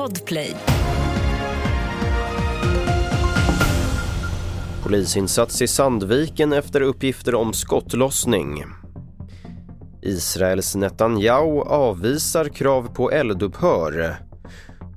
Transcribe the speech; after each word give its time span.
Podplay. 0.00 0.54
Polisinsats 4.82 5.62
i 5.62 5.68
Sandviken 5.68 6.52
efter 6.52 6.80
uppgifter 6.80 7.34
om 7.34 7.52
skottlossning. 7.52 8.64
Israels 10.02 10.74
Netanyahu 10.76 11.60
avvisar 11.60 12.44
krav 12.44 12.94
på 12.94 13.10
eldupphör 13.10 14.16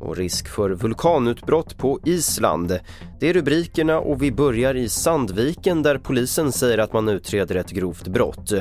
och 0.03 0.17
risk 0.17 0.47
för 0.47 0.69
vulkanutbrott 0.69 1.77
på 1.77 1.99
Island. 2.05 2.79
Det 3.19 3.29
är 3.29 3.33
rubrikerna 3.33 3.99
och 3.99 4.23
vi 4.23 4.31
börjar 4.31 4.75
i 4.75 4.89
Sandviken 4.89 5.83
där 5.83 5.97
polisen 5.97 6.51
säger 6.51 6.77
att 6.77 6.93
man 6.93 7.09
utreder 7.09 7.55
ett 7.55 7.71
grovt 7.71 8.07
brott. 8.07 8.53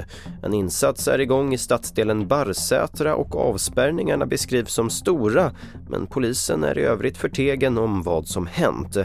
En 0.42 0.54
insats 0.54 1.08
är 1.08 1.18
igång 1.18 1.54
i 1.54 1.58
stadsdelen 1.58 2.28
Barsätra 2.28 3.14
och 3.14 3.36
avspärrningarna 3.36 4.26
beskrivs 4.26 4.72
som 4.72 4.90
stora 4.90 5.52
men 5.88 6.06
polisen 6.06 6.64
är 6.64 6.78
i 6.78 6.82
övrigt 6.82 7.18
förtegen 7.18 7.78
om 7.78 8.02
vad 8.02 8.26
som 8.26 8.46
hänt. 8.46 8.96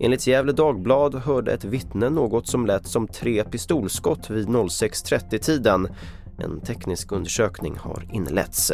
Enligt 0.00 0.26
Gävle 0.26 0.52
Dagblad 0.52 1.14
hörde 1.14 1.52
ett 1.52 1.64
vittne 1.64 2.10
något 2.10 2.46
som 2.46 2.66
lät 2.66 2.86
som 2.86 3.08
tre 3.08 3.44
pistolskott 3.44 4.30
vid 4.30 4.48
06.30-tiden. 4.48 5.88
En 6.38 6.60
teknisk 6.60 7.12
undersökning 7.12 7.76
har 7.76 8.08
inletts. 8.12 8.72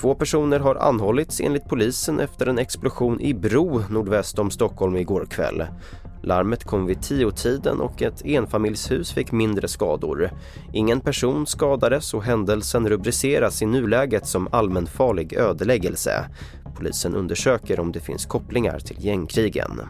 Två 0.00 0.14
personer 0.14 0.58
har 0.60 0.74
anhållits 0.74 1.40
enligt 1.40 1.68
polisen 1.68 2.20
efter 2.20 2.46
en 2.46 2.58
explosion 2.58 3.20
i 3.20 3.34
Bro 3.34 3.82
nordväst 3.90 4.38
om 4.38 4.50
Stockholm 4.50 4.96
igår 4.96 5.26
kväll. 5.30 5.66
Larmet 6.22 6.64
kom 6.64 6.86
vid 6.86 7.02
tio-tiden 7.02 7.80
och 7.80 8.02
ett 8.02 8.22
enfamiljshus 8.24 9.12
fick 9.12 9.32
mindre 9.32 9.68
skador. 9.68 10.30
Ingen 10.72 11.00
person 11.00 11.46
skadades 11.46 12.14
och 12.14 12.22
händelsen 12.22 12.88
rubriceras 12.88 13.62
i 13.62 13.66
nuläget 13.66 14.26
som 14.26 14.48
allmänfarlig 14.52 15.32
ödeläggelse. 15.32 16.24
Polisen 16.76 17.14
undersöker 17.14 17.80
om 17.80 17.92
det 17.92 18.00
finns 18.00 18.26
kopplingar 18.26 18.78
till 18.78 19.04
gängkrigen. 19.04 19.80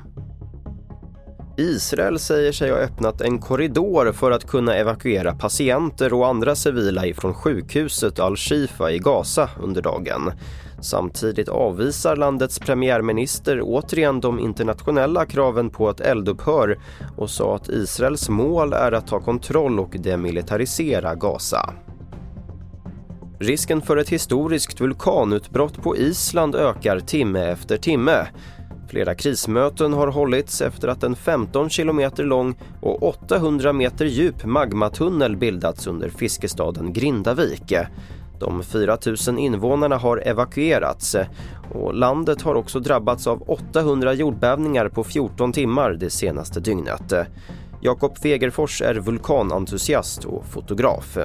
Israel 1.59 2.19
säger 2.19 2.53
sig 2.53 2.71
ha 2.71 2.79
öppnat 2.79 3.21
en 3.21 3.39
korridor 3.39 4.13
för 4.13 4.31
att 4.31 4.47
kunna 4.47 4.75
evakuera 4.75 5.35
patienter 5.35 6.13
och 6.13 6.27
andra 6.27 6.55
civila 6.55 7.07
ifrån 7.07 7.35
sjukhuset 7.35 8.19
Al-Shifa 8.19 8.91
i 8.91 8.99
Gaza 8.99 9.51
under 9.63 9.83
dagen. 9.83 10.33
Samtidigt 10.81 11.49
avvisar 11.49 12.17
landets 12.17 12.59
premiärminister 12.59 13.61
återigen 13.63 14.21
de 14.21 14.41
internationella 14.41 15.27
kraven 15.27 15.71
på 15.71 15.91
ett 15.91 16.01
eldupphör 16.01 16.79
och 17.17 17.31
sa 17.31 17.57
att 17.57 17.69
Israels 17.69 18.29
mål 18.29 18.73
är 18.73 18.93
att 18.93 19.07
ta 19.07 19.21
kontroll 19.21 19.81
och 19.81 19.97
demilitarisera 19.99 21.15
Gaza. 21.15 21.75
Risken 23.41 23.83
för 23.83 23.97
ett 23.97 24.09
historiskt 24.09 24.81
vulkanutbrott 24.81 25.83
på 25.83 25.97
Island 25.97 26.55
ökar 26.55 27.01
timme 27.01 27.41
efter 27.41 27.77
timme. 27.77 28.27
Flera 28.89 29.15
krismöten 29.15 29.93
har 29.93 30.09
hållits 30.09 30.61
efter 30.61 30.89
att 30.89 31.03
en 31.03 31.17
15 31.17 31.71
kilometer 31.71 32.25
lång 32.25 32.55
och 32.81 33.03
800 33.03 33.73
meter 33.73 34.05
djup 34.05 34.45
magmatunnel 34.45 35.37
bildats 35.37 35.87
under 35.87 36.09
fiskestaden 36.09 36.93
Grindavik. 36.93 37.73
De 38.41 38.63
4 38.63 38.99
000 39.29 39.39
invånarna 39.39 39.97
har 39.97 40.29
evakuerats 40.29 41.17
och 41.73 41.95
landet 41.95 42.43
har 42.43 42.55
också 42.55 42.81
drabbats 42.81 43.27
av 43.27 43.43
800 43.43 44.13
jordbävningar 44.13 44.89
på 44.89 45.05
14 45.05 45.53
timmar 45.53 45.91
det 45.91 46.11
senaste 46.11 46.61
dygnet. 46.61 47.13
Jakob 47.81 48.19
Fegerfors 48.19 48.83
är 48.83 48.95
vulkanentusiast 48.95 50.25
och 50.25 50.45
fotograf. 50.45 51.19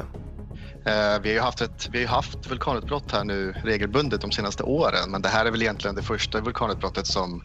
Eh, 0.85 1.21
vi 1.21 1.37
har, 1.37 1.45
haft 1.45 1.61
ett, 1.61 1.89
vi 1.91 2.05
har 2.05 2.15
haft 2.15 2.51
vulkanutbrott 2.51 3.11
här 3.11 3.23
nu 3.23 3.53
regelbundet 3.63 4.21
de 4.21 4.31
senaste 4.31 4.63
åren 4.63 5.11
men 5.11 5.21
det 5.21 5.29
här 5.29 5.45
är 5.45 5.51
väl 5.51 5.61
egentligen 5.61 5.95
det 5.95 6.01
första 6.01 6.41
vulkanutbrottet 6.41 7.07
som 7.07 7.43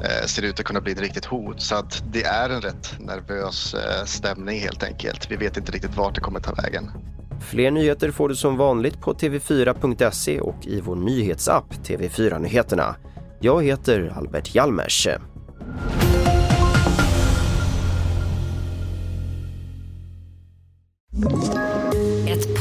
eh, 0.00 0.26
ser 0.26 0.42
ut 0.42 0.60
att 0.60 0.66
kunna 0.66 0.80
bli 0.80 0.92
ett 0.92 1.00
riktigt 1.00 1.24
hot. 1.24 1.60
Så 1.60 1.74
att 1.74 2.02
det 2.12 2.22
är 2.22 2.50
en 2.50 2.60
rätt 2.60 2.94
nervös 2.98 3.74
eh, 3.74 4.04
stämning 4.04 4.60
helt 4.60 4.82
enkelt. 4.82 5.30
Vi 5.30 5.36
vet 5.36 5.56
inte 5.56 5.72
riktigt 5.72 5.96
vart 5.96 6.14
det 6.14 6.20
kommer 6.20 6.40
ta 6.40 6.52
vägen. 6.52 6.90
Fler 7.40 7.70
nyheter 7.70 8.10
får 8.10 8.28
du 8.28 8.36
som 8.36 8.56
vanligt 8.56 9.00
på 9.00 9.14
tv4.se 9.14 10.40
och 10.40 10.66
i 10.66 10.80
vår 10.80 10.96
nyhetsapp 10.96 11.74
TV4 11.74 12.38
Nyheterna. 12.38 12.96
Jag 13.40 13.64
heter 13.64 14.12
Albert 14.16 14.54
Hjalmers. 14.54 15.08